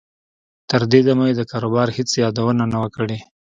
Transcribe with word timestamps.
تر 0.69 0.81
دې 0.91 0.99
دمه 1.07 1.25
یې 1.29 1.33
د 1.37 1.41
کاروبار 1.51 1.87
هېڅ 1.97 2.09
یادونه 2.23 2.63
نه 2.71 2.77
وه 2.81 2.89
کړې 2.95 3.17